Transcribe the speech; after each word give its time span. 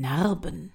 Narben. 0.00 0.72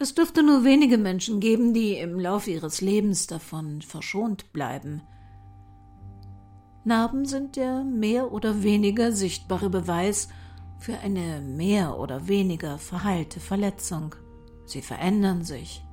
Es 0.00 0.16
dürfte 0.16 0.42
nur 0.42 0.64
wenige 0.64 0.98
Menschen 0.98 1.38
geben, 1.38 1.72
die 1.72 1.96
im 1.96 2.18
Laufe 2.18 2.50
ihres 2.50 2.80
Lebens 2.80 3.28
davon 3.28 3.82
verschont 3.82 4.52
bleiben. 4.52 5.02
Narben 6.82 7.24
sind 7.24 7.54
der 7.54 7.84
mehr 7.84 8.32
oder 8.32 8.64
weniger 8.64 9.12
sichtbare 9.12 9.70
Beweis 9.70 10.26
für 10.80 10.98
eine 10.98 11.40
mehr 11.40 12.00
oder 12.00 12.26
weniger 12.26 12.78
verheilte 12.78 13.38
Verletzung. 13.38 14.16
Sie 14.64 14.82
verändern 14.82 15.44
sich. 15.44 15.84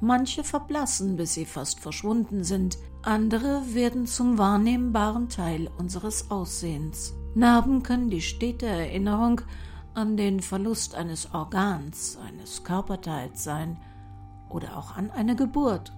Manche 0.00 0.42
verblassen, 0.42 1.14
bis 1.14 1.34
sie 1.34 1.44
fast 1.44 1.78
verschwunden 1.78 2.42
sind, 2.42 2.78
andere 3.02 3.62
werden 3.74 4.06
zum 4.06 4.38
wahrnehmbaren 4.38 5.28
Teil 5.28 5.70
unseres 5.78 6.32
Aussehens. 6.32 7.14
Narben 7.36 7.84
können 7.84 8.10
die 8.10 8.22
stete 8.22 8.66
Erinnerung 8.66 9.42
an 9.94 10.16
den 10.16 10.40
Verlust 10.40 10.94
eines 10.94 11.32
Organs, 11.34 12.18
eines 12.26 12.64
Körperteils 12.64 13.44
sein 13.44 13.76
oder 14.48 14.76
auch 14.76 14.96
an 14.96 15.10
eine 15.10 15.36
Geburt. 15.36 15.92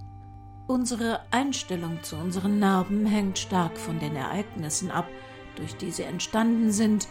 Unsere 0.67 1.21
Einstellung 1.31 2.03
zu 2.03 2.17
unseren 2.17 2.59
Narben 2.59 3.05
hängt 3.07 3.39
stark 3.39 3.77
von 3.77 3.99
den 3.99 4.17
Ereignissen 4.17 4.91
ab, 4.91 5.09
durch 5.57 5.77
die 5.77 5.91
sie 5.91 6.05
entstanden 6.05 6.73
sind 6.73 7.09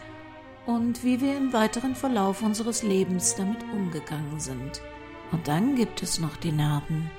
und 0.66 1.04
wie 1.04 1.20
wir 1.20 1.36
im 1.36 1.52
weiteren 1.52 1.94
Verlauf 1.94 2.42
unseres 2.42 2.82
Lebens 2.82 3.34
damit 3.36 3.62
umgegangen 3.72 4.40
sind. 4.40 4.80
Und 5.30 5.48
dann 5.48 5.76
gibt 5.76 6.02
es 6.02 6.18
noch 6.18 6.36
die 6.36 6.52
Narben, 6.52 7.10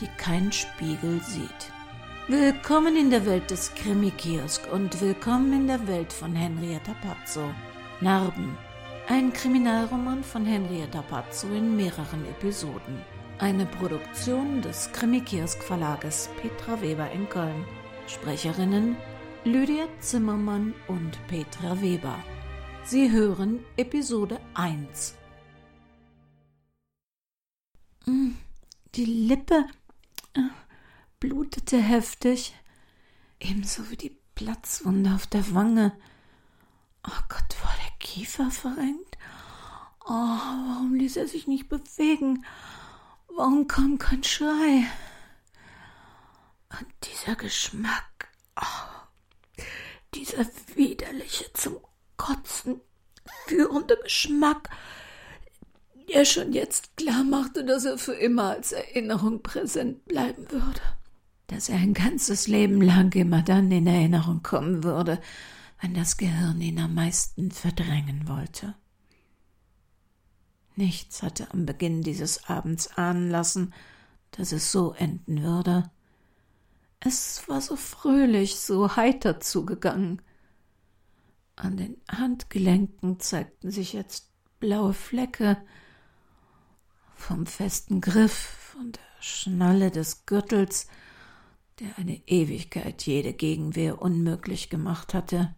die 0.00 0.08
kein 0.18 0.52
Spiegel 0.52 1.20
sieht. 1.22 1.72
Willkommen 2.28 2.96
in 2.96 3.10
der 3.10 3.26
Welt 3.26 3.50
des 3.50 3.74
Krimi-Kiosk 3.74 4.72
und 4.72 5.00
willkommen 5.00 5.52
in 5.52 5.66
der 5.66 5.88
Welt 5.88 6.12
von 6.12 6.34
Henrietta 6.34 6.94
Pazzo. 7.02 7.50
Narben. 8.00 8.56
Ein 9.10 9.32
Kriminalroman 9.32 10.22
von 10.22 10.46
Henrietta 10.46 11.02
Pazzo 11.02 11.48
in 11.48 11.74
mehreren 11.74 12.24
Episoden. 12.26 13.02
Eine 13.40 13.66
Produktion 13.66 14.62
des 14.62 14.92
Krimi-Kiosk 14.92 15.64
Verlages 15.64 16.30
Petra 16.40 16.80
Weber 16.80 17.10
in 17.10 17.28
Köln. 17.28 17.64
Sprecherinnen 18.06 18.96
Lydia 19.42 19.88
Zimmermann 19.98 20.74
und 20.86 21.18
Petra 21.26 21.80
Weber. 21.82 22.22
Sie 22.84 23.10
hören 23.10 23.64
Episode 23.76 24.40
1. 24.54 25.16
Mm, 28.06 28.34
die 28.94 29.06
Lippe 29.06 29.66
äh, 30.34 30.40
blutete 31.18 31.78
heftig, 31.78 32.54
ebenso 33.40 33.90
wie 33.90 33.96
die 33.96 34.16
Platzwunde 34.36 35.12
auf 35.16 35.26
der 35.26 35.52
Wange. 35.52 35.94
Oh 37.06 37.22
Gott, 37.28 37.62
war 37.62 37.74
der 37.82 37.98
Kiefer 37.98 38.50
verrenkt? 38.50 39.16
Oh, 40.04 40.08
warum 40.08 40.94
ließ 40.94 41.16
er 41.16 41.28
sich 41.28 41.46
nicht 41.46 41.68
bewegen? 41.68 42.44
Warum 43.28 43.68
kam 43.68 43.98
kein 43.98 44.24
Schrei? 44.24 44.86
Und 46.78 46.86
dieser 47.04 47.36
Geschmack, 47.36 48.28
oh, 48.56 49.62
dieser 50.14 50.46
widerliche 50.74 51.52
zum 51.54 51.78
Kotzen 52.16 52.80
führende 53.46 53.96
Geschmack, 54.02 54.70
der 56.08 56.24
schon 56.24 56.52
jetzt 56.52 56.96
klar 56.96 57.24
machte, 57.24 57.64
dass 57.64 57.84
er 57.84 57.98
für 57.98 58.14
immer 58.14 58.50
als 58.50 58.72
Erinnerung 58.72 59.42
präsent 59.42 60.04
bleiben 60.06 60.50
würde. 60.50 60.80
Dass 61.46 61.68
er 61.68 61.76
ein 61.76 61.94
ganzes 61.94 62.46
Leben 62.46 62.80
lang 62.80 63.14
immer 63.14 63.42
dann 63.42 63.70
in 63.70 63.86
Erinnerung 63.86 64.42
kommen 64.42 64.84
würde, 64.84 65.20
wenn 65.80 65.94
das 65.94 66.16
Gehirn 66.16 66.60
ihn 66.60 66.78
am 66.78 66.94
meisten 66.94 67.50
verdrängen 67.50 68.28
wollte. 68.28 68.74
Nichts 70.76 71.22
hatte 71.22 71.50
am 71.52 71.66
Beginn 71.66 72.02
dieses 72.02 72.44
Abends 72.48 72.96
ahnen 72.96 73.30
lassen, 73.30 73.74
dass 74.30 74.52
es 74.52 74.70
so 74.70 74.92
enden 74.92 75.42
würde. 75.42 75.90
Es 77.00 77.48
war 77.48 77.60
so 77.60 77.76
fröhlich, 77.76 78.56
so 78.56 78.96
heiter 78.96 79.40
zugegangen. 79.40 80.22
An 81.56 81.76
den 81.76 81.96
Handgelenken 82.10 83.20
zeigten 83.20 83.70
sich 83.70 83.92
jetzt 83.92 84.30
blaue 84.58 84.92
Flecke. 84.92 85.56
Vom 87.14 87.46
festen 87.46 88.00
Griff, 88.00 88.32
von 88.32 88.92
der 88.92 89.22
Schnalle 89.22 89.90
des 89.90 90.24
Gürtels, 90.26 90.86
der 91.80 91.98
eine 91.98 92.16
Ewigkeit 92.26 93.02
jede 93.02 93.32
Gegenwehr 93.32 94.00
unmöglich 94.00 94.70
gemacht 94.70 95.14
hatte. 95.14 95.54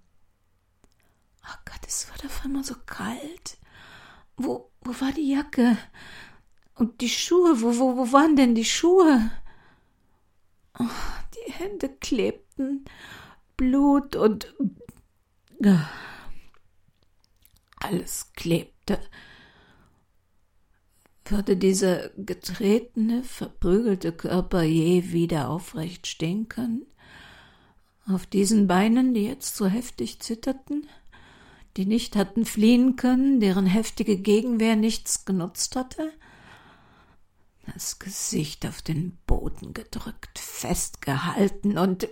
Ach 1.43 1.59
Gott, 1.65 1.81
es 1.87 2.09
wurde 2.11 2.27
auf 2.27 2.45
einmal 2.45 2.65
so 2.65 2.75
kalt. 2.87 3.59
Wo, 4.37 4.71
wo 4.81 5.01
war 5.01 5.13
die 5.13 5.31
Jacke? 5.31 5.77
Und 6.75 7.01
die 7.01 7.09
Schuhe, 7.09 7.61
wo, 7.61 7.79
wo, 7.79 7.97
wo 7.97 8.13
waren 8.13 8.37
denn 8.37 8.55
die 8.55 8.65
Schuhe? 8.65 9.31
Oh, 10.79 10.85
die 11.35 11.53
Hände 11.53 11.89
klebten, 11.89 12.85
Blut 13.57 14.17
und 14.17 14.55
alles 17.77 18.33
klebte. 18.35 18.99
Würde 21.25 21.57
dieser 21.57 22.09
getretene, 22.11 23.23
verprügelte 23.23 24.13
Körper 24.13 24.63
je 24.63 25.13
wieder 25.13 25.51
aufrecht 25.51 26.07
stehen 26.07 26.49
können? 26.49 26.85
Auf 28.07 28.27
diesen 28.27 28.67
Beinen, 28.67 29.15
die 29.15 29.25
jetzt 29.25 29.57
so 29.57 29.67
heftig 29.67 30.21
zitterten, 30.21 30.89
die 31.77 31.87
nicht 31.87 32.17
hatten 32.17 32.45
fliehen 32.45 32.97
können, 32.97 33.41
deren 33.41 33.67
heftige 33.67 34.17
Gegenwehr 34.17 34.77
nichts 34.77 35.25
genutzt 35.25 35.77
hatte? 35.77 36.13
Das 37.73 37.99
Gesicht 37.99 38.67
auf 38.67 38.83
den 38.83 39.17
Boden 39.27 39.73
gedrückt, 39.73 40.39
festgehalten 40.39 41.79
und 41.79 42.09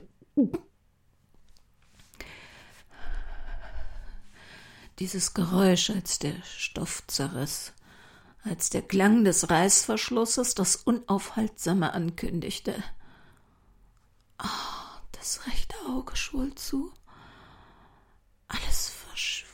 dieses 5.00 5.34
Geräusch, 5.34 5.90
als 5.90 6.18
der 6.18 6.34
Stoff 6.44 7.02
zerriss, 7.06 7.72
als 8.44 8.70
der 8.70 8.82
Klang 8.82 9.24
des 9.24 9.50
Reißverschlusses 9.50 10.54
das 10.54 10.76
Unaufhaltsame 10.76 11.92
ankündigte. 11.92 12.82
Oh, 14.42 15.00
das 15.12 15.46
rechte 15.46 15.76
Auge 15.88 16.16
schwoll 16.16 16.54
zu. 16.54 16.92
Alles 18.48 18.89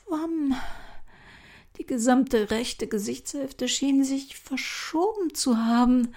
verschwamm. 0.06 0.54
Die 1.78 1.86
gesamte 1.86 2.50
rechte 2.50 2.86
Gesichtshälfte 2.86 3.68
schien 3.68 4.04
sich 4.04 4.36
verschoben 4.38 5.34
zu 5.34 5.58
haben. 5.58 6.14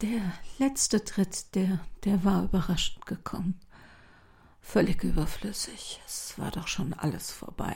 Der 0.00 0.20
letzte 0.58 1.04
Tritt, 1.04 1.54
der, 1.54 1.80
der 2.04 2.24
war 2.24 2.44
überraschend 2.44 3.06
gekommen. 3.06 3.58
Völlig 4.60 5.02
überflüssig. 5.02 6.00
Es 6.06 6.38
war 6.38 6.50
doch 6.50 6.68
schon 6.68 6.92
alles 6.92 7.30
vorbei. 7.30 7.74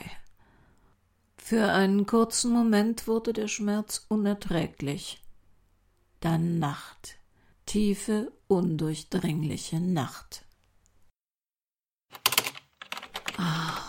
Für 1.37 1.71
einen 1.71 2.05
kurzen 2.05 2.51
Moment 2.51 3.07
wurde 3.07 3.33
der 3.33 3.47
Schmerz 3.47 4.05
unerträglich. 4.07 5.21
Dann 6.19 6.59
Nacht. 6.59 7.17
Tiefe, 7.65 8.31
undurchdringliche 8.47 9.79
Nacht. 9.79 10.45
Ah, 13.37 13.80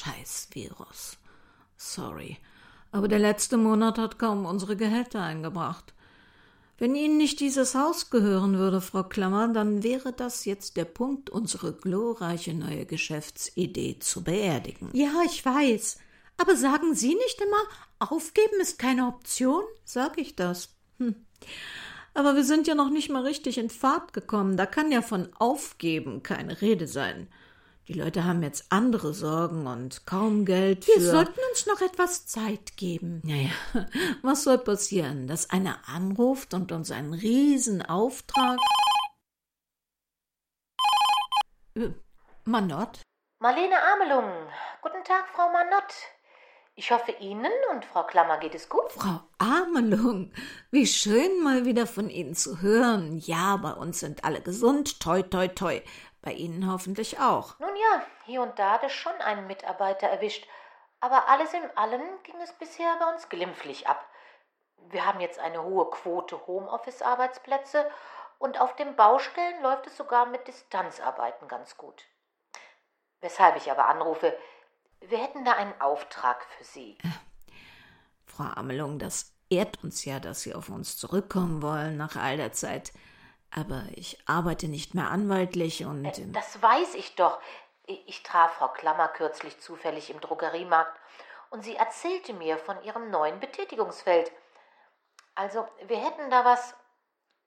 scheiß 0.00 0.48
Virus. 0.52 1.18
Sorry. 1.76 2.38
Aber 2.92 3.08
der 3.08 3.18
letzte 3.18 3.56
Monat 3.56 3.98
hat 3.98 4.18
kaum 4.18 4.46
unsere 4.46 4.76
Gehälter 4.76 5.22
eingebracht. 5.22 5.94
Wenn 6.78 6.94
Ihnen 6.94 7.18
nicht 7.18 7.40
dieses 7.40 7.74
Haus 7.74 8.08
gehören 8.08 8.56
würde, 8.56 8.80
Frau 8.80 9.02
Klammer, 9.02 9.48
dann 9.48 9.82
wäre 9.82 10.12
das 10.12 10.46
jetzt 10.46 10.78
der 10.78 10.86
Punkt, 10.86 11.28
unsere 11.28 11.74
glorreiche 11.74 12.54
neue 12.54 12.86
Geschäftsidee 12.86 13.98
zu 13.98 14.24
beerdigen. 14.24 14.88
Ja, 14.94 15.12
ich 15.26 15.44
weiß. 15.44 15.98
Aber 16.38 16.56
sagen 16.56 16.94
Sie 16.94 17.14
nicht 17.14 17.40
immer, 17.40 17.62
aufgeben 17.98 18.60
ist 18.60 18.78
keine 18.78 19.06
Option? 19.06 19.62
Sag 19.84 20.16
ich 20.16 20.36
das. 20.36 20.70
Hm. 20.98 21.14
Aber 22.14 22.34
wir 22.34 22.44
sind 22.44 22.66
ja 22.66 22.74
noch 22.74 22.90
nicht 22.90 23.10
mal 23.10 23.24
richtig 23.24 23.58
in 23.58 23.68
Fahrt 23.68 24.14
gekommen. 24.14 24.56
Da 24.56 24.64
kann 24.64 24.90
ja 24.90 25.02
von 25.02 25.28
aufgeben 25.38 26.22
keine 26.22 26.62
Rede 26.62 26.88
sein. 26.88 27.28
Die 27.90 27.98
Leute 27.98 28.24
haben 28.24 28.44
jetzt 28.44 28.66
andere 28.70 29.12
Sorgen 29.12 29.66
und 29.66 30.06
kaum 30.06 30.44
Geld 30.44 30.84
für. 30.84 30.92
Wir 30.92 31.10
sollten 31.10 31.40
uns 31.50 31.66
noch 31.66 31.80
etwas 31.80 32.24
Zeit 32.24 32.76
geben. 32.76 33.20
Naja, 33.24 33.50
was 34.22 34.44
soll 34.44 34.58
passieren? 34.58 35.26
Dass 35.26 35.50
einer 35.50 35.76
anruft 35.88 36.54
und 36.54 36.70
uns 36.70 36.92
einen 36.92 37.14
Riesenauftrag. 37.14 38.60
Äh, 41.74 41.88
Manott? 42.44 43.00
Marlene 43.40 43.74
Amelung. 43.92 44.30
Guten 44.82 45.02
Tag, 45.02 45.26
Frau 45.34 45.50
Manott. 45.50 45.92
Ich 46.76 46.92
hoffe, 46.92 47.12
Ihnen 47.20 47.52
und 47.72 47.84
Frau 47.84 48.04
Klammer 48.04 48.38
geht 48.38 48.54
es 48.54 48.68
gut. 48.68 48.90
Frau 48.92 49.20
Amelung, 49.38 50.32
wie 50.70 50.86
schön 50.86 51.42
mal 51.42 51.64
wieder 51.64 51.86
von 51.86 52.08
Ihnen 52.08 52.34
zu 52.34 52.62
hören. 52.62 53.18
Ja, 53.18 53.56
bei 53.56 53.72
uns 53.72 54.00
sind 54.00 54.24
alle 54.24 54.40
gesund. 54.40 55.00
Toi, 55.00 55.22
toi, 55.22 55.48
toi. 55.48 55.82
Bei 56.22 56.32
Ihnen 56.32 56.70
hoffentlich 56.70 57.18
auch. 57.18 57.58
Nun 57.58 57.74
ja, 57.76 58.02
hier 58.26 58.42
und 58.42 58.58
da 58.58 58.72
hat 58.72 58.84
es 58.84 58.92
schon 58.92 59.14
einen 59.20 59.46
Mitarbeiter 59.46 60.06
erwischt. 60.06 60.46
Aber 61.00 61.28
alles 61.28 61.54
in 61.54 61.76
allem 61.76 62.02
ging 62.24 62.36
es 62.42 62.52
bisher 62.52 62.94
bei 62.98 63.12
uns 63.12 63.28
glimpflich 63.28 63.88
ab. 63.88 64.06
Wir 64.90 65.06
haben 65.06 65.20
jetzt 65.20 65.38
eine 65.38 65.62
hohe 65.62 65.88
Quote 65.90 66.46
Homeoffice-Arbeitsplätze 66.46 67.90
und 68.38 68.60
auf 68.60 68.76
den 68.76 68.96
Baustellen 68.96 69.62
läuft 69.62 69.86
es 69.86 69.96
sogar 69.96 70.26
mit 70.26 70.46
Distanzarbeiten 70.46 71.48
ganz 71.48 71.76
gut. 71.76 72.04
Weshalb 73.20 73.56
ich 73.56 73.70
aber 73.70 73.86
anrufe, 73.86 74.36
wir 75.00 75.18
hätten 75.18 75.44
da 75.44 75.52
einen 75.52 75.78
Auftrag 75.80 76.44
für 76.44 76.64
Sie. 76.64 76.98
Frau 78.26 78.44
Amelung, 78.44 78.98
das 78.98 79.34
ehrt 79.50 79.82
uns 79.82 80.04
ja, 80.04 80.20
dass 80.20 80.42
Sie 80.42 80.54
auf 80.54 80.68
uns 80.68 80.96
zurückkommen 80.96 81.62
wollen 81.62 81.96
nach 81.96 82.16
all 82.16 82.36
der 82.36 82.52
Zeit. 82.52 82.92
Aber 83.54 83.82
ich 83.94 84.18
arbeite 84.26 84.68
nicht 84.68 84.94
mehr 84.94 85.10
anwaltlich 85.10 85.84
und. 85.84 86.04
Äh, 86.04 86.32
das 86.32 86.62
weiß 86.62 86.94
ich 86.94 87.14
doch. 87.16 87.40
Ich 87.86 88.22
traf 88.22 88.54
Frau 88.54 88.68
Klammer 88.68 89.08
kürzlich 89.08 89.58
zufällig 89.60 90.10
im 90.10 90.20
Drogeriemarkt 90.20 90.96
und 91.50 91.64
sie 91.64 91.74
erzählte 91.74 92.32
mir 92.32 92.56
von 92.56 92.80
ihrem 92.84 93.10
neuen 93.10 93.40
Betätigungsfeld. 93.40 94.30
Also, 95.34 95.66
wir 95.86 95.98
hätten 95.98 96.30
da 96.30 96.44
was. 96.44 96.74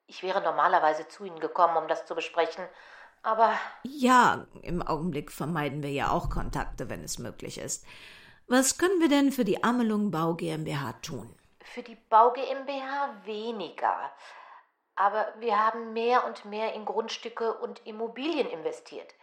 Ich 0.08 0.22
wäre 0.22 0.42
normalerweise 0.42 1.08
zu 1.08 1.24
Ihnen 1.24 1.40
gekommen, 1.40 1.78
um 1.78 1.88
das 1.88 2.06
zu 2.06 2.14
besprechen, 2.14 2.68
aber. 3.22 3.58
Ja, 3.84 4.46
im 4.62 4.82
Augenblick 4.82 5.32
vermeiden 5.32 5.82
wir 5.82 5.92
ja 5.92 6.12
auch 6.12 6.30
Kontakte, 6.30 6.90
wenn 6.90 7.04
es 7.04 7.20
möglich 7.20 7.58
ist. 7.58 7.86
Was 8.48 8.78
können 8.78 9.00
wir 9.00 9.08
denn 9.08 9.32
für 9.32 9.46
die 9.46 9.64
Amelung 9.64 10.12
Bau 10.12 10.34
GmbH 10.34 10.94
tun? 11.02 11.34
Für 11.62 11.82
die 11.82 11.96
Bau 12.10 12.32
GmbH 12.32 13.16
weniger. 13.24 14.12
Aber 14.96 15.34
wir 15.40 15.60
haben 15.60 15.94
mehr 15.94 16.26
und 16.26 16.46
mehr 16.46 16.74
in 16.74 16.86
Grundstücke 16.86 17.54
und 17.56 17.86
Immobilien 17.86 18.50
investiert. 18.50 19.14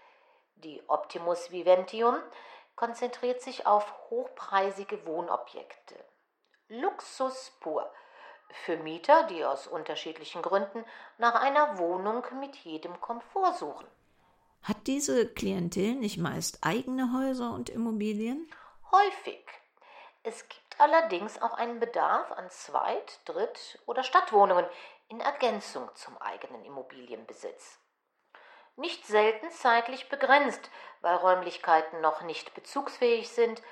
Die 0.56 0.82
Optimus 0.88 1.50
Viventium 1.52 2.16
konzentriert 2.74 3.40
sich 3.40 3.66
auf 3.66 3.92
hochpreisige 4.10 5.06
Wohnobjekte. 5.06 5.94
Luxus 6.68 7.52
pur 7.60 7.90
für 8.64 8.76
Mieter, 8.76 9.24
die 9.24 9.44
aus 9.44 9.66
unterschiedlichen 9.66 10.42
Gründen 10.42 10.84
nach 11.18 11.34
einer 11.34 11.78
Wohnung 11.78 12.24
mit 12.40 12.56
jedem 12.56 13.00
Komfort 13.00 13.54
suchen. 13.54 13.86
Hat 14.62 14.86
diese 14.86 15.26
Klientel 15.26 15.94
nicht 15.94 16.18
meist 16.18 16.58
eigene 16.62 17.12
Häuser 17.14 17.52
und 17.52 17.70
Immobilien? 17.70 18.50
Häufig. 18.90 19.44
Es 20.22 20.46
gibt 20.48 20.78
allerdings 20.78 21.40
auch 21.40 21.54
einen 21.54 21.80
Bedarf 21.80 22.30
an 22.32 22.50
Zweit-, 22.50 23.20
Dritt- 23.24 23.78
oder 23.86 24.02
Stadtwohnungen 24.02 24.66
in 25.10 25.20
Ergänzung 25.20 25.94
zum 25.94 26.16
eigenen 26.18 26.64
Immobilienbesitz 26.64 27.78
nicht 28.80 29.06
selten 29.06 29.50
zeitlich 29.50 30.08
begrenzt, 30.08 30.70
weil 31.00 31.16
Räumlichkeiten 31.16 32.00
noch 32.00 32.22
nicht 32.22 32.54
bezugsfähig 32.54 33.28
sind, 33.28 33.62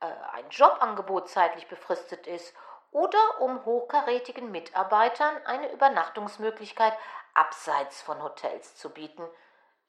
äh, 0.00 0.06
ein 0.32 0.48
Jobangebot 0.50 1.28
zeitlich 1.28 1.68
befristet 1.68 2.26
ist 2.26 2.54
oder 2.90 3.40
um 3.40 3.64
hochkarätigen 3.64 4.50
Mitarbeitern 4.50 5.36
eine 5.44 5.70
Übernachtungsmöglichkeit 5.72 6.96
abseits 7.34 8.00
von 8.02 8.22
Hotels 8.22 8.76
zu 8.76 8.90
bieten. 8.90 9.24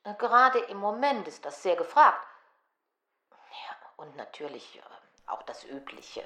Äh, 0.04 0.14
gerade 0.16 0.60
im 0.60 0.78
Moment 0.78 1.28
ist 1.28 1.46
das 1.46 1.64
sehr 1.64 1.76
gefragt. 1.76 2.26
Ja, 3.32 3.78
und 3.98 4.16
natürlich 4.18 4.78
äh, 4.78 4.82
auch 5.28 5.44
das 5.44 5.64
Übliche. 5.64 6.24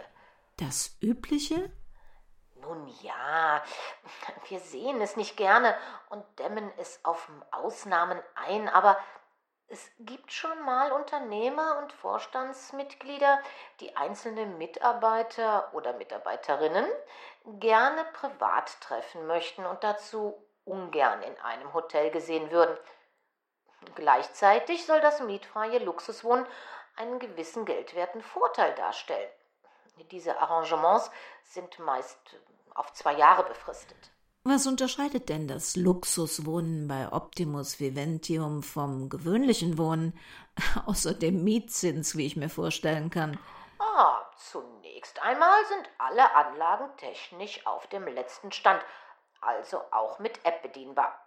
Das 0.57 0.97
Übliche? 1.01 1.71
Nun 2.61 2.88
ja, 3.01 3.63
wir 4.50 4.59
sehen 4.59 5.01
es 5.01 5.15
nicht 5.15 5.38
gerne 5.38 5.75
und 6.09 6.23
dämmen 6.39 6.71
es 6.77 7.03
auf 7.06 7.29
Ausnahmen 7.51 8.21
ein, 8.35 8.67
aber 8.67 8.97
es 9.67 9.91
gibt 10.00 10.31
schon 10.31 10.59
mal 10.65 10.91
Unternehmer 10.91 11.77
und 11.77 11.94
Vorstandsmitglieder, 11.94 13.39
die 13.79 13.95
einzelne 13.95 14.47
Mitarbeiter 14.47 15.69
oder 15.73 15.94
Mitarbeiterinnen 15.94 16.88
gerne 17.59 18.03
privat 18.13 18.81
treffen 18.81 19.27
möchten 19.27 19.65
und 19.65 19.83
dazu 19.83 20.44
ungern 20.65 21.21
in 21.21 21.38
einem 21.39 21.73
Hotel 21.73 22.09
gesehen 22.09 22.50
würden. 22.51 22.75
Gleichzeitig 23.95 24.85
soll 24.85 25.01
das 25.01 25.21
mietfreie 25.21 25.79
Luxuswohnen 25.79 26.45
einen 26.95 27.19
gewissen 27.19 27.63
geldwerten 27.65 28.21
Vorteil 28.21 28.73
darstellen. 28.75 29.29
Diese 30.12 30.40
Arrangements 30.40 31.12
sind 31.44 31.80
meist 31.80 32.18
auf 32.74 32.94
zwei 32.94 33.13
Jahre 33.13 33.44
befristet. 33.44 34.12
Was 34.44 34.66
unterscheidet 34.68 35.28
denn 35.30 35.48
das 35.48 35.75
Luxuswohnen 35.75 36.88
bei 36.88 37.12
Optimus 37.12 37.80
Viventium 37.80 38.63
vom 38.63 39.10
gewöhnlichen 39.10 39.78
Wohnen, 39.78 40.18
außer 40.86 41.13
dem 41.13 41.44
Mietzins, 41.44 42.16
wie 42.16 42.25
ich 42.25 42.38
mir 42.38 42.50
vorstellen 42.50 43.10
kann? 43.10 43.38
Ah, 43.80 44.22
zunächst 44.38 45.22
einmal 45.22 45.66
sind 45.66 45.90
alle 45.98 46.34
Anlagen 46.36 46.90
technisch 46.98 47.66
auf 47.68 47.88
dem 47.88 48.07
letzten 48.07 48.51
Stand, 48.51 48.81
also 49.42 49.81
auch 49.92 50.19
mit 50.19 50.44
App 50.46 50.62
bedienbar. 50.62 51.19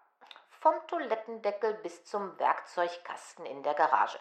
Vom 0.61 0.75
Toilettendeckel 0.87 1.75
bis 1.75 2.05
zum 2.05 2.39
Werkzeugkasten 2.39 3.45
in 3.45 3.63
der 3.63 3.75
Garage. 3.75 4.19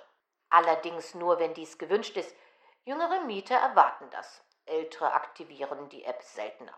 Allerdings 0.49 1.15
nur, 1.15 1.39
wenn 1.39 1.53
dies 1.53 1.77
gewünscht 1.77 2.17
ist. 2.17 2.35
Jüngere 2.83 3.21
Mieter 3.21 3.55
erwarten 3.55 4.09
das. 4.11 4.43
Ältere 4.65 5.13
aktivieren 5.13 5.89
die 5.89 6.05
App 6.05 6.21
seltener. 6.23 6.73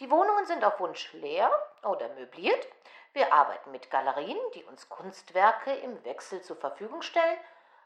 Die 0.00 0.10
Wohnungen 0.10 0.46
sind 0.46 0.64
auf 0.64 0.78
Wunsch 0.80 1.12
leer 1.14 1.50
oder 1.82 2.08
möbliert. 2.10 2.66
Wir 3.12 3.32
arbeiten 3.32 3.70
mit 3.70 3.90
Galerien, 3.90 4.38
die 4.54 4.64
uns 4.64 4.88
Kunstwerke 4.88 5.74
im 5.74 6.04
Wechsel 6.04 6.42
zur 6.42 6.56
Verfügung 6.56 7.02
stellen. 7.02 7.38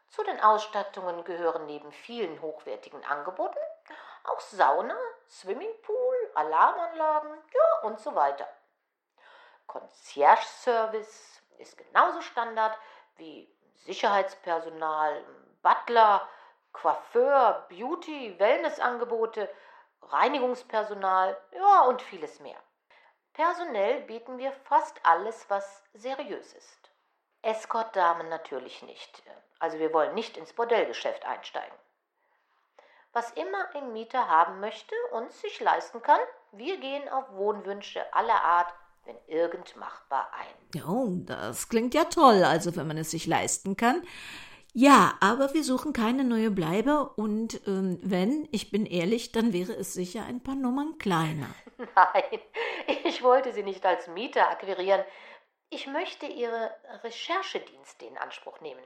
Zu 0.09 0.25
den 0.25 0.41
Ausstattungen 0.41 1.23
gehören 1.25 1.67
neben 1.67 1.93
vielen 1.93 2.43
hochwertigen 2.43 3.05
Angeboten 3.05 3.61
auch 4.25 4.41
Sauna, 4.41 4.97
Swimmingpool, 5.29 6.31
Alarmanlagen 6.35 7.31
ja, 7.53 7.89
und 7.89 8.01
so 8.01 8.15
weiter. 8.15 8.49
Concierge-Service 9.67 11.43
ist 11.59 11.77
genauso 11.77 12.21
Standard 12.21 12.77
wie 13.17 13.49
Sicherheitspersonal, 13.85 15.25
Butler, 15.63 16.29
Coiffeur, 16.73 17.67
Beauty, 17.69 18.39
Wellnessangebote, 18.39 19.49
Reinigungspersonal, 20.03 21.37
ja 21.55 21.83
und 21.83 22.03
vieles 22.03 22.41
mehr. 22.41 22.57
Personell 23.33 24.03
bieten 24.03 24.39
wir 24.39 24.53
fast 24.53 24.99
alles, 25.05 25.47
was 25.49 25.83
seriös 25.95 26.53
ist. 26.53 26.91
Escort-Damen 27.43 28.29
natürlich 28.29 28.83
nicht. 28.83 29.23
Also 29.59 29.79
wir 29.79 29.93
wollen 29.93 30.15
nicht 30.15 30.37
ins 30.37 30.53
Bordellgeschäft 30.53 31.25
einsteigen. 31.25 31.77
Was 33.13 33.31
immer 33.33 33.75
ein 33.75 33.93
Mieter 33.93 34.29
haben 34.29 34.61
möchte 34.61 34.95
und 35.13 35.33
sich 35.33 35.59
leisten 35.61 36.01
kann, 36.03 36.21
wir 36.53 36.79
gehen 36.79 37.09
auf 37.09 37.33
Wohnwünsche 37.33 38.03
aller 38.15 38.43
Art, 38.43 38.73
wenn 39.05 39.17
irgend 39.27 39.75
machbar 39.77 40.31
ein. 40.33 40.83
Oh, 40.83 41.09
das 41.25 41.69
klingt 41.69 41.95
ja 41.95 42.05
toll, 42.05 42.45
also 42.45 42.77
wenn 42.77 42.87
man 42.87 42.99
es 42.99 43.11
sich 43.11 43.27
leisten 43.27 43.77
kann. 43.77 44.07
Ja, 44.73 45.15
aber 45.21 45.53
wir 45.53 45.65
suchen 45.65 45.93
keine 45.93 46.23
neue 46.23 46.51
Bleibe 46.51 47.09
und 47.17 47.67
ähm, 47.67 47.99
wenn, 48.03 48.49
ich 48.53 48.71
bin 48.71 48.87
ehrlich, 48.87 49.33
dann 49.33 49.53
wäre 49.53 49.73
es 49.73 49.95
sicher 49.95 50.25
ein 50.25 50.43
paar 50.43 50.55
Nummern 50.55 50.97
kleiner. 50.99 51.49
Nein, 51.77 52.41
ich 53.05 53.23
wollte 53.23 53.53
Sie 53.53 53.65
nicht 53.65 53.85
als 53.85 54.07
Mieter 54.07 54.49
akquirieren. 54.49 55.05
Ich 55.71 55.87
möchte 55.89 56.27
Ihre 56.27 56.75
Recherchedienste 57.03 58.05
in 58.07 58.17
Anspruch 58.17 58.61
nehmen. 58.61 58.83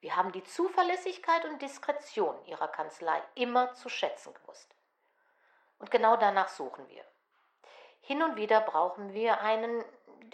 Wir 0.00 0.16
haben 0.16 0.32
die 0.32 0.42
Zuverlässigkeit 0.42 1.44
und 1.44 1.62
Diskretion 1.62 2.34
Ihrer 2.46 2.68
Kanzlei 2.68 3.22
immer 3.36 3.72
zu 3.74 3.88
schätzen 3.88 4.34
gewusst. 4.34 4.74
Und 5.78 5.90
genau 5.90 6.16
danach 6.16 6.48
suchen 6.48 6.88
wir. 6.88 7.04
Hin 8.00 8.22
und 8.22 8.36
wieder 8.36 8.60
brauchen 8.60 9.14
wir 9.14 9.40
einen 9.40 9.82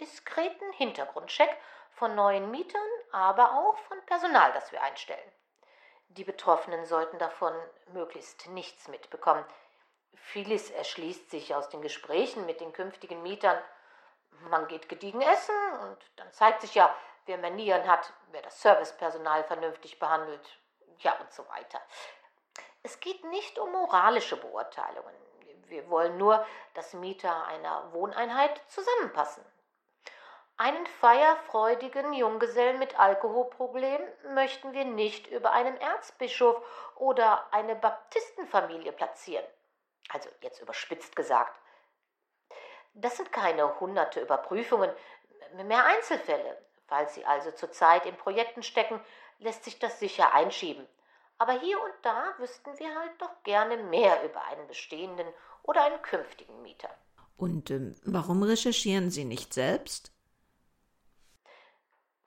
diskreten 0.01 0.73
Hintergrundcheck 0.73 1.55
von 1.91 2.15
neuen 2.15 2.51
Mietern, 2.51 2.81
aber 3.11 3.53
auch 3.53 3.77
von 3.87 4.01
Personal, 4.05 4.51
das 4.53 4.71
wir 4.71 4.81
einstellen. 4.81 5.31
Die 6.09 6.23
Betroffenen 6.23 6.85
sollten 6.85 7.19
davon 7.19 7.53
möglichst 7.93 8.49
nichts 8.49 8.87
mitbekommen. 8.89 9.45
Vieles 10.15 10.69
erschließt 10.71 11.29
sich 11.29 11.55
aus 11.55 11.69
den 11.69 11.81
Gesprächen 11.81 12.45
mit 12.45 12.59
den 12.59 12.73
künftigen 12.73 13.23
Mietern. 13.23 13.57
Man 14.49 14.67
geht 14.67 14.89
gediegen 14.89 15.21
essen 15.21 15.55
und 15.83 15.97
dann 16.17 16.33
zeigt 16.33 16.61
sich 16.61 16.75
ja, 16.75 16.93
wer 17.27 17.37
Manieren 17.37 17.87
hat, 17.87 18.11
wer 18.31 18.41
das 18.41 18.61
Servicepersonal 18.61 19.43
vernünftig 19.43 19.99
behandelt, 19.99 20.59
ja 20.97 21.13
und 21.19 21.31
so 21.31 21.47
weiter. 21.47 21.79
Es 22.83 22.99
geht 22.99 23.23
nicht 23.25 23.59
um 23.59 23.71
moralische 23.71 24.37
Beurteilungen. 24.37 25.15
Wir 25.67 25.89
wollen 25.89 26.17
nur, 26.17 26.45
dass 26.73 26.93
Mieter 26.93 27.45
einer 27.45 27.93
Wohneinheit 27.93 28.61
zusammenpassen. 28.67 29.45
Einen 30.57 30.85
feierfreudigen 30.85 32.13
Junggesellen 32.13 32.77
mit 32.77 32.99
Alkoholproblem 32.99 34.01
möchten 34.33 34.73
wir 34.73 34.85
nicht 34.85 35.27
über 35.27 35.51
einem 35.53 35.75
Erzbischof 35.77 36.61
oder 36.95 37.51
eine 37.51 37.75
Baptistenfamilie 37.75 38.91
platzieren. 38.91 39.45
Also 40.09 40.29
jetzt 40.41 40.61
überspitzt 40.61 41.15
gesagt. 41.15 41.57
Das 42.93 43.17
sind 43.17 43.31
keine 43.31 43.79
hunderte 43.79 44.19
Überprüfungen, 44.19 44.91
mehr 45.65 45.85
Einzelfälle. 45.85 46.57
Falls 46.87 47.15
Sie 47.15 47.25
also 47.25 47.51
zurzeit 47.51 48.05
in 48.05 48.17
Projekten 48.17 48.63
stecken, 48.63 48.99
lässt 49.39 49.63
sich 49.63 49.79
das 49.79 49.99
sicher 49.99 50.33
einschieben. 50.33 50.85
Aber 51.37 51.53
hier 51.53 51.81
und 51.81 51.93
da 52.03 52.35
wüssten 52.37 52.77
wir 52.77 52.93
halt 52.99 53.19
doch 53.19 53.43
gerne 53.43 53.77
mehr 53.77 54.23
über 54.23 54.43
einen 54.43 54.67
bestehenden 54.67 55.27
oder 55.63 55.83
einen 55.83 56.01
künftigen 56.01 56.61
Mieter. 56.61 56.89
Und 57.37 57.71
ähm, 57.71 57.95
warum 58.03 58.43
recherchieren 58.43 59.09
Sie 59.09 59.25
nicht 59.25 59.53
selbst? 59.53 60.10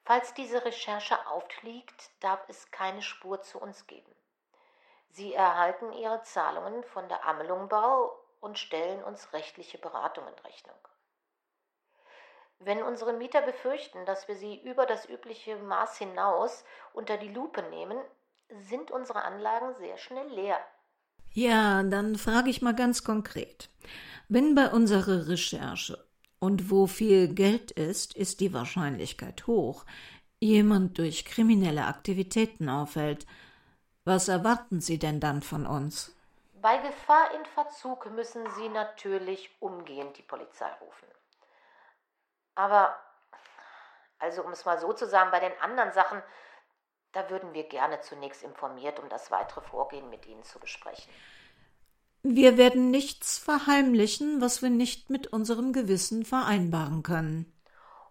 Falls 0.04 0.34
diese 0.34 0.64
Recherche 0.64 1.26
aufliegt, 1.28 2.10
darf 2.20 2.40
es 2.48 2.70
keine 2.70 3.00
Spur 3.00 3.40
zu 3.40 3.58
uns 3.58 3.86
geben. 3.86 4.14
Sie 5.08 5.32
erhalten 5.32 5.92
ihre 5.92 6.22
Zahlungen 6.22 6.84
von 6.84 7.08
der 7.08 7.24
Amelungbau 7.24 8.12
und 8.40 8.58
stellen 8.58 9.02
uns 9.02 9.32
rechtliche 9.32 9.78
Beratung 9.78 10.26
in 10.28 10.38
Rechnung. 10.44 10.76
Wenn 12.58 12.82
unsere 12.82 13.14
Mieter 13.14 13.40
befürchten, 13.40 14.04
dass 14.04 14.28
wir 14.28 14.36
sie 14.36 14.60
über 14.62 14.84
das 14.84 15.08
übliche 15.08 15.56
Maß 15.56 15.96
hinaus 15.96 16.64
unter 16.92 17.16
die 17.16 17.32
Lupe 17.32 17.62
nehmen, 17.62 17.98
sind 18.50 18.90
unsere 18.90 19.22
Anlagen 19.22 19.74
sehr 19.76 19.96
schnell 19.96 20.28
leer. 20.28 20.58
Ja, 21.32 21.82
dann 21.82 22.16
frage 22.16 22.50
ich 22.50 22.60
mal 22.60 22.74
ganz 22.74 23.04
konkret. 23.04 23.70
Wenn 24.28 24.54
bei 24.54 24.68
unserer 24.70 25.28
Recherche 25.28 26.03
und 26.44 26.70
wo 26.70 26.86
viel 26.86 27.34
Geld 27.34 27.70
ist, 27.70 28.14
ist 28.14 28.40
die 28.40 28.52
Wahrscheinlichkeit 28.52 29.46
hoch, 29.46 29.86
jemand 30.40 30.98
durch 30.98 31.24
kriminelle 31.24 31.86
Aktivitäten 31.86 32.68
auffällt. 32.68 33.26
Was 34.04 34.28
erwarten 34.28 34.82
Sie 34.82 34.98
denn 34.98 35.20
dann 35.20 35.40
von 35.40 35.66
uns? 35.66 36.14
Bei 36.60 36.76
Gefahr 36.76 37.34
in 37.34 37.46
Verzug 37.46 38.10
müssen 38.10 38.44
Sie 38.50 38.68
natürlich 38.68 39.50
umgehend 39.60 40.18
die 40.18 40.22
Polizei 40.22 40.70
rufen. 40.82 41.08
Aber, 42.54 42.94
also 44.18 44.44
um 44.44 44.52
es 44.52 44.66
mal 44.66 44.78
so 44.78 44.92
zu 44.92 45.06
sagen, 45.06 45.30
bei 45.30 45.40
den 45.40 45.58
anderen 45.62 45.92
Sachen, 45.92 46.22
da 47.12 47.30
würden 47.30 47.54
wir 47.54 47.64
gerne 47.68 48.00
zunächst 48.00 48.42
informiert, 48.42 48.98
um 48.98 49.08
das 49.08 49.30
weitere 49.30 49.62
Vorgehen 49.62 50.10
mit 50.10 50.26
Ihnen 50.26 50.44
zu 50.44 50.58
besprechen. 50.58 51.10
Wir 52.26 52.56
werden 52.56 52.90
nichts 52.90 53.36
verheimlichen, 53.36 54.40
was 54.40 54.62
wir 54.62 54.70
nicht 54.70 55.10
mit 55.10 55.26
unserem 55.26 55.74
Gewissen 55.74 56.24
vereinbaren 56.24 57.02
können. 57.02 57.52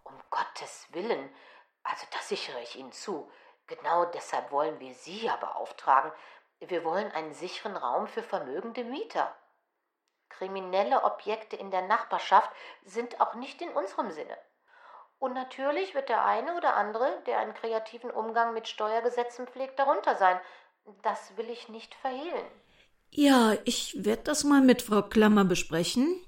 Um 0.04 0.14
Gottes 0.30 0.86
Willen, 0.92 1.34
also 1.82 2.06
das 2.12 2.30
sichere 2.30 2.62
ich 2.62 2.76
Ihnen 2.76 2.92
zu. 2.92 3.28
Genau 3.66 4.06
deshalb 4.06 4.52
wollen 4.52 4.80
wir 4.80 4.94
Sie 4.94 5.26
ja 5.26 5.36
beauftragen. 5.38 6.12
Wir 6.60 6.84
wollen 6.84 7.12
einen 7.12 7.34
sicheren 7.34 7.76
Raum 7.76 8.06
für 8.06 8.22
vermögende 8.22 8.84
Mieter. 8.84 9.36
Kriminelle 10.30 11.04
Objekte 11.06 11.56
in 11.56 11.72
der 11.72 11.82
Nachbarschaft 11.82 12.52
sind 12.86 13.20
auch 13.20 13.34
nicht 13.34 13.64
in 13.64 13.70
unserem 13.70 14.12
Sinne. 14.12 14.38
Und 15.18 15.34
natürlich 15.34 15.96
wird 15.96 16.10
der 16.10 16.24
eine 16.24 16.56
oder 16.56 16.76
andere, 16.76 17.24
der 17.26 17.40
einen 17.40 17.56
kreativen 17.56 18.12
Umgang 18.12 18.54
mit 18.54 18.68
Steuergesetzen 18.68 19.48
pflegt, 19.48 19.80
darunter 19.80 20.16
sein. 20.18 20.40
Das 21.02 21.36
will 21.36 21.50
ich 21.50 21.68
nicht 21.68 21.96
verhehlen. 21.96 22.46
Ja, 23.16 23.54
ich 23.64 24.04
werde 24.04 24.24
das 24.24 24.44
mal 24.44 24.62
mit 24.62 24.82
Frau 24.82 25.04
Klammer 25.04 25.46
besprechen. 25.46 26.20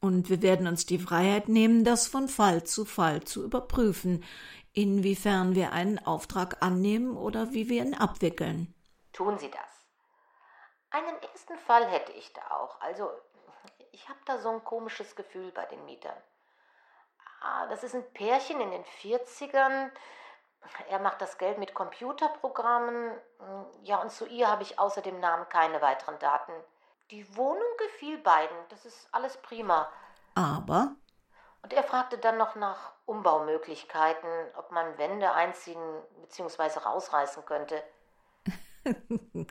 Und 0.00 0.30
wir 0.30 0.40
werden 0.40 0.68
uns 0.68 0.86
die 0.86 1.00
Freiheit 1.00 1.48
nehmen, 1.48 1.84
das 1.84 2.06
von 2.06 2.28
Fall 2.28 2.62
zu 2.62 2.84
Fall 2.84 3.24
zu 3.24 3.42
überprüfen, 3.42 4.24
inwiefern 4.72 5.56
wir 5.56 5.72
einen 5.72 5.98
Auftrag 5.98 6.62
annehmen 6.62 7.16
oder 7.16 7.52
wie 7.52 7.68
wir 7.68 7.82
ihn 7.82 7.94
abwickeln. 7.94 8.72
Tun 9.12 9.36
Sie 9.38 9.50
das. 9.50 9.60
Einen 10.90 11.20
ersten 11.20 11.58
Fall 11.66 11.90
hätte 11.90 12.12
ich 12.12 12.32
da 12.32 12.42
auch. 12.56 12.80
Also, 12.80 13.10
ich 13.90 14.08
habe 14.08 14.20
da 14.26 14.38
so 14.38 14.50
ein 14.50 14.62
komisches 14.62 15.16
Gefühl 15.16 15.50
bei 15.50 15.66
den 15.66 15.84
Mietern. 15.84 16.16
Ah, 17.40 17.66
das 17.66 17.82
ist 17.82 17.96
ein 17.96 18.12
Pärchen 18.12 18.60
in 18.60 18.70
den 18.70 18.84
40ern. 19.02 19.90
Er 20.88 20.98
macht 20.98 21.20
das 21.20 21.38
Geld 21.38 21.58
mit 21.58 21.74
Computerprogrammen. 21.74 23.12
Ja, 23.82 24.00
und 24.00 24.10
zu 24.10 24.26
ihr 24.26 24.48
habe 24.48 24.62
ich 24.62 24.78
außer 24.78 25.02
dem 25.02 25.20
Namen 25.20 25.48
keine 25.48 25.80
weiteren 25.82 26.18
Daten. 26.18 26.52
Die 27.10 27.36
Wohnung 27.36 27.68
gefiel 27.78 28.18
beiden. 28.18 28.56
Das 28.68 28.84
ist 28.84 29.08
alles 29.12 29.36
prima. 29.38 29.88
Aber? 30.34 30.94
Und 31.62 31.72
er 31.72 31.82
fragte 31.82 32.18
dann 32.18 32.38
noch 32.38 32.54
nach 32.54 32.92
Umbaumöglichkeiten, 33.06 34.28
ob 34.56 34.70
man 34.70 34.96
Wände 34.98 35.32
einziehen 35.32 35.80
bzw. 36.22 36.80
rausreißen 36.80 37.44
könnte. 37.44 37.82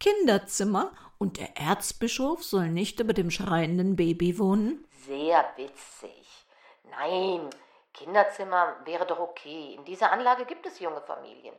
Kinderzimmer 0.00 0.92
und 1.18 1.38
der 1.38 1.56
Erzbischof 1.56 2.42
soll 2.42 2.68
nicht 2.68 3.00
über 3.00 3.12
dem 3.12 3.30
schreienden 3.30 3.96
Baby 3.96 4.38
wohnen? 4.38 4.84
Sehr 5.06 5.44
witzig. 5.56 6.46
Nein, 6.90 7.48
Kinderzimmer 7.94 8.76
wäre 8.84 9.06
doch 9.06 9.18
okay. 9.18 9.74
In 9.74 9.84
dieser 9.84 10.12
Anlage 10.12 10.44
gibt 10.46 10.66
es 10.66 10.80
junge 10.80 11.02
Familien. 11.02 11.54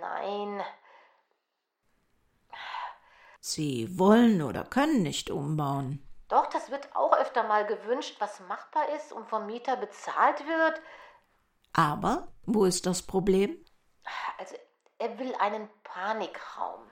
Nein. 0.00 0.62
Sie 3.40 3.98
wollen 3.98 4.42
oder 4.42 4.64
können 4.64 5.02
nicht 5.02 5.30
umbauen. 5.30 6.06
Doch, 6.28 6.46
das 6.46 6.70
wird 6.70 6.94
auch 6.94 7.16
öfter 7.16 7.42
mal 7.42 7.66
gewünscht, 7.66 8.16
was 8.20 8.40
machbar 8.40 8.88
ist 8.96 9.12
und 9.12 9.28
vom 9.28 9.46
Mieter 9.46 9.76
bezahlt 9.76 10.46
wird. 10.46 10.80
Aber 11.72 12.28
wo 12.44 12.64
ist 12.64 12.86
das 12.86 13.02
Problem? 13.02 13.56
Also, 14.38 14.56
er 14.98 15.18
will 15.18 15.34
einen 15.36 15.68
Panikraum. 15.82 16.82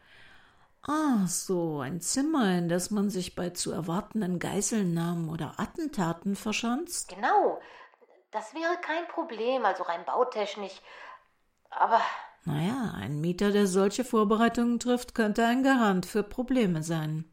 Ah, 0.82 1.26
so 1.26 1.80
ein 1.80 2.00
Zimmer, 2.00 2.56
in 2.56 2.68
das 2.68 2.90
man 2.90 3.10
sich 3.10 3.34
bei 3.34 3.50
zu 3.50 3.72
erwartenden 3.72 4.38
Geiselnahmen 4.38 5.28
oder 5.28 5.54
Attentaten 5.58 6.34
verschanzt? 6.34 7.08
Genau. 7.14 7.60
Das 8.30 8.54
wäre 8.54 8.76
kein 8.78 9.06
Problem, 9.08 9.64
also 9.64 9.82
rein 9.84 10.04
bautechnisch. 10.04 10.80
Aber. 11.70 12.00
Naja, 12.44 12.94
ein 12.96 13.20
Mieter, 13.20 13.50
der 13.50 13.66
solche 13.66 14.04
Vorbereitungen 14.04 14.78
trifft, 14.78 15.14
könnte 15.14 15.44
ein 15.44 15.62
Garant 15.62 16.06
für 16.06 16.22
Probleme 16.22 16.82
sein. 16.82 17.30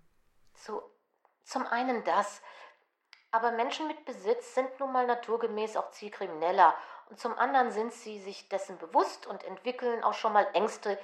So, 0.56 0.82
zum 1.44 1.66
einen 1.68 2.04
das. 2.04 2.42
Aber 3.32 3.52
Menschen 3.52 3.88
mit 3.88 4.06
Besitz 4.06 4.56
sind 4.56 4.80
nun 4.80 4.94
mal 4.94 5.06
naturgemäß 5.06 5.76
auch 5.76 5.92
Zielkrimineller. 5.92 6.74
Und 7.10 7.20
zum 7.20 7.38
anderen 7.38 7.72
sind 7.72 7.94
sie 7.94 8.20
sich 8.20 8.50
dessen 8.50 8.78
bewusst 8.78 9.28
und 9.28 9.44
entwickeln 9.44 10.04
auch 10.04 10.14
schon 10.14 10.34
mal 10.34 10.48
Ängste, 10.54 10.98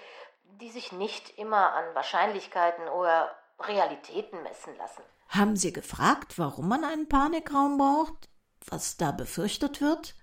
die 0.44 0.70
sich 0.70 0.92
nicht 0.92 1.38
immer 1.38 1.74
an 1.74 1.94
Wahrscheinlichkeiten 1.94 2.88
oder 2.88 3.36
Realitäten 3.60 4.42
messen 4.44 4.76
lassen. 4.78 5.04
Haben 5.30 5.56
Sie 5.56 5.72
gefragt, 5.72 6.40
warum 6.40 6.68
man 6.68 6.84
einen 6.84 7.08
Panikraum 7.08 7.78
braucht? 7.78 8.30
Was 8.68 8.98
da 8.98 9.12
befürchtet 9.12 9.82
wird? 9.82 10.16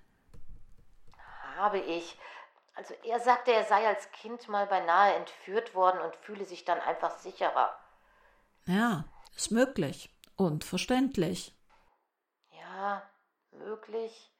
Habe 1.57 1.78
ich. 1.78 2.18
Also 2.75 2.95
er 3.04 3.18
sagte, 3.18 3.52
er 3.52 3.64
sei 3.64 3.87
als 3.87 4.11
Kind 4.12 4.49
mal 4.49 4.66
beinahe 4.66 5.14
entführt 5.14 5.75
worden 5.75 6.00
und 6.00 6.14
fühle 6.14 6.45
sich 6.45 6.64
dann 6.64 6.80
einfach 6.80 7.18
sicherer. 7.18 7.76
Ja, 8.66 9.04
ist 9.37 9.50
möglich 9.50 10.14
und 10.37 10.62
verständlich. 10.62 11.57
Ja, 12.52 13.02
möglich. 13.50 14.30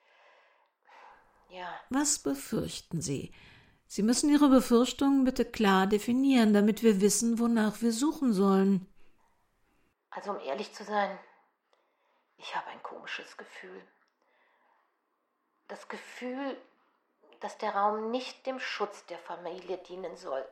Ja. 1.49 1.69
Was 1.91 2.21
befürchten 2.21 3.01
Sie? 3.01 3.33
Sie 3.87 4.03
müssen 4.03 4.31
Ihre 4.31 4.51
Befürchtungen 4.51 5.25
bitte 5.25 5.47
klar 5.47 5.87
definieren, 5.87 6.53
damit 6.53 6.83
wir 6.83 7.01
wissen, 7.01 7.39
wonach 7.39 7.81
wir 7.81 7.93
suchen 7.93 8.33
sollen. 8.33 8.87
Also 10.11 10.33
um 10.33 10.41
ehrlich 10.41 10.73
zu 10.75 10.85
sein, 10.85 11.19
ich 12.39 12.57
habe 12.57 12.69
ein 12.71 12.83
komisches 12.83 13.37
Gefühl. 13.37 13.87
Das 15.69 15.89
Gefühl, 15.89 16.61
dass 17.41 17.59
der 17.59 17.75
Raum 17.75 18.11
nicht 18.11 18.47
dem 18.47 18.59
Schutz 18.59 19.05
der 19.07 19.19
Familie 19.19 19.79
dienen 19.79 20.17
soll. 20.17 20.47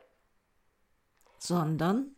Sondern? 1.39 2.15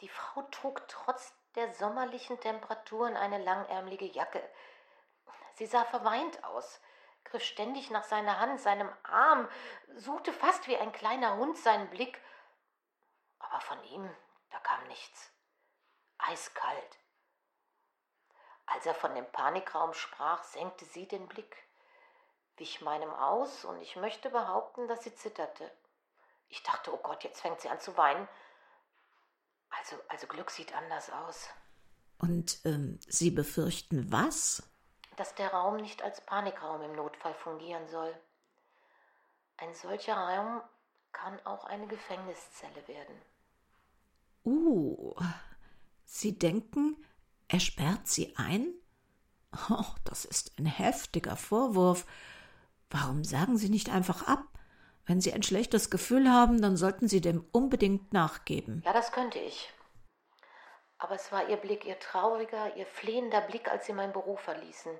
Die 0.00 0.08
Frau 0.08 0.42
trug 0.42 0.86
trotz 0.86 1.32
der 1.56 1.72
sommerlichen 1.74 2.38
Temperaturen 2.40 3.16
eine 3.16 3.42
langärmelige 3.42 4.06
Jacke. 4.06 4.42
Sie 5.54 5.66
sah 5.66 5.84
verweint 5.84 6.44
aus 6.44 6.80
griff 7.30 7.44
ständig 7.44 7.90
nach 7.90 8.04
seiner 8.04 8.38
Hand, 8.40 8.60
seinem 8.60 8.90
Arm, 9.02 9.48
suchte 9.96 10.32
fast 10.32 10.66
wie 10.66 10.76
ein 10.76 10.92
kleiner 10.92 11.36
Hund 11.36 11.56
seinen 11.58 11.88
Blick. 11.90 12.20
Aber 13.38 13.60
von 13.60 13.82
ihm, 13.84 14.08
da 14.50 14.58
kam 14.60 14.86
nichts. 14.88 15.30
Eiskalt. 16.18 16.98
Als 18.74 18.86
er 18.86 18.94
von 18.94 19.14
dem 19.14 19.26
Panikraum 19.32 19.94
sprach, 19.94 20.44
senkte 20.44 20.84
sie 20.84 21.06
den 21.06 21.26
Blick, 21.26 21.56
wich 22.56 22.80
meinem 22.80 23.10
aus, 23.10 23.64
und 23.64 23.80
ich 23.80 23.96
möchte 23.96 24.30
behaupten, 24.30 24.88
dass 24.88 25.04
sie 25.04 25.14
zitterte. 25.14 25.70
Ich 26.48 26.62
dachte, 26.62 26.92
oh 26.92 26.98
Gott, 26.98 27.24
jetzt 27.24 27.40
fängt 27.40 27.60
sie 27.60 27.68
an 27.68 27.80
zu 27.80 27.96
weinen. 27.96 28.28
Also, 29.70 29.96
also 30.08 30.26
Glück 30.26 30.50
sieht 30.50 30.74
anders 30.74 31.10
aus. 31.10 31.48
Und 32.18 32.60
ähm, 32.64 32.98
Sie 33.06 33.30
befürchten 33.30 34.10
was? 34.10 34.62
dass 35.18 35.34
der 35.34 35.52
Raum 35.52 35.76
nicht 35.76 36.02
als 36.02 36.20
Panikraum 36.20 36.80
im 36.82 36.92
Notfall 36.92 37.34
fungieren 37.34 37.86
soll. 37.88 38.14
Ein 39.56 39.74
solcher 39.74 40.16
Raum 40.16 40.62
kann 41.12 41.44
auch 41.44 41.64
eine 41.64 41.88
Gefängniszelle 41.88 42.86
werden. 42.86 43.20
Uh, 44.44 45.14
Sie 46.04 46.38
denken, 46.38 47.04
er 47.48 47.60
sperrt 47.60 48.06
Sie 48.06 48.34
ein? 48.36 48.72
Oh, 49.70 49.84
das 50.04 50.26
ist 50.26 50.58
ein 50.58 50.66
heftiger 50.66 51.36
Vorwurf. 51.36 52.04
Warum 52.90 53.24
sagen 53.24 53.56
Sie 53.56 53.70
nicht 53.70 53.88
einfach 53.88 54.28
ab? 54.28 54.44
Wenn 55.06 55.22
Sie 55.22 55.32
ein 55.32 55.42
schlechtes 55.42 55.88
Gefühl 55.90 56.30
haben, 56.30 56.60
dann 56.60 56.76
sollten 56.76 57.08
Sie 57.08 57.22
dem 57.22 57.46
unbedingt 57.50 58.12
nachgeben. 58.12 58.82
Ja, 58.84 58.92
das 58.92 59.10
könnte 59.10 59.38
ich. 59.38 59.72
Aber 60.98 61.14
es 61.14 61.32
war 61.32 61.48
Ihr 61.48 61.56
Blick, 61.56 61.86
Ihr 61.86 61.98
trauriger, 61.98 62.76
Ihr 62.76 62.84
flehender 62.84 63.40
Blick, 63.40 63.70
als 63.70 63.86
Sie 63.86 63.94
mein 63.94 64.12
Büro 64.12 64.36
verließen. 64.36 64.92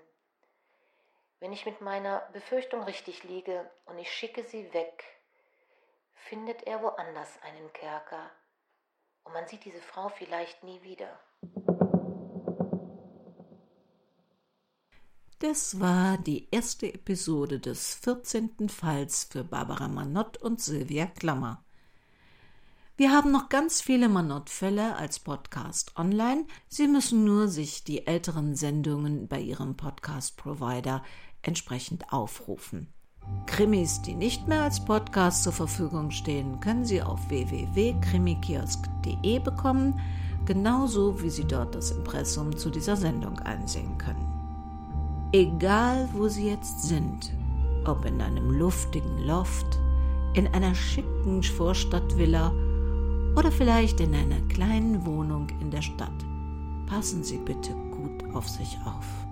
Wenn 1.40 1.52
ich 1.52 1.66
mit 1.66 1.82
meiner 1.82 2.20
Befürchtung 2.32 2.82
richtig 2.84 3.22
liege 3.24 3.70
und 3.84 3.98
ich 3.98 4.10
schicke 4.10 4.44
Sie 4.44 4.72
weg, 4.72 5.04
findet 6.14 6.62
er 6.62 6.82
woanders 6.82 7.40
einen 7.42 7.72
Kerker. 7.74 8.30
Und 9.24 9.34
man 9.34 9.46
sieht 9.46 9.64
diese 9.64 9.80
Frau 9.80 10.08
vielleicht 10.08 10.64
nie 10.64 10.82
wieder. 10.82 11.20
Das 15.40 15.78
war 15.78 16.18
die 16.18 16.48
erste 16.50 16.92
Episode 16.92 17.60
des 17.60 17.94
14. 17.94 18.68
Falls 18.68 19.28
für 19.30 19.44
Barbara 19.44 19.86
Manott 19.86 20.36
und 20.38 20.60
Sylvia 20.60 21.06
Klammer. 21.06 21.62
Wir 22.96 23.12
haben 23.12 23.30
noch 23.30 23.48
ganz 23.48 23.80
viele 23.80 24.08
Manott-Fälle 24.08 24.96
als 24.96 25.20
Podcast 25.20 25.96
online. 25.96 26.44
Sie 26.66 26.88
müssen 26.88 27.22
nur 27.22 27.46
sich 27.46 27.84
die 27.84 28.08
älteren 28.08 28.56
Sendungen 28.56 29.28
bei 29.28 29.38
Ihrem 29.38 29.76
Podcast-Provider 29.76 31.04
entsprechend 31.42 32.12
aufrufen. 32.12 32.92
Krimis, 33.46 34.02
die 34.02 34.14
nicht 34.14 34.48
mehr 34.48 34.64
als 34.64 34.84
Podcast 34.84 35.44
zur 35.44 35.52
Verfügung 35.52 36.10
stehen, 36.10 36.58
können 36.58 36.84
Sie 36.84 37.00
auf 37.00 37.28
www.krimikiosk.de 37.28 39.38
bekommen, 39.38 40.00
genauso 40.46 41.22
wie 41.22 41.30
Sie 41.30 41.44
dort 41.44 41.76
das 41.76 41.92
Impressum 41.92 42.56
zu 42.56 42.70
dieser 42.70 42.96
Sendung 42.96 43.38
einsehen 43.38 43.96
können. 43.98 44.37
Egal 45.32 46.08
wo 46.14 46.26
Sie 46.26 46.48
jetzt 46.48 46.84
sind, 46.84 47.34
ob 47.84 48.06
in 48.06 48.22
einem 48.22 48.50
luftigen 48.50 49.26
Loft, 49.26 49.78
in 50.32 50.46
einer 50.48 50.74
schicken 50.74 51.42
Vorstadtvilla 51.42 52.50
oder 53.36 53.52
vielleicht 53.52 54.00
in 54.00 54.14
einer 54.14 54.40
kleinen 54.48 55.04
Wohnung 55.04 55.48
in 55.60 55.70
der 55.70 55.82
Stadt, 55.82 56.24
passen 56.86 57.22
Sie 57.22 57.36
bitte 57.36 57.74
gut 57.90 58.34
auf 58.34 58.48
sich 58.48 58.78
auf. 58.86 59.27